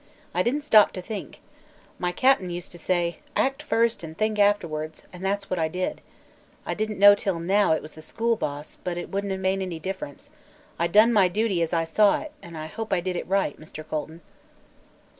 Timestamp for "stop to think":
0.63-1.41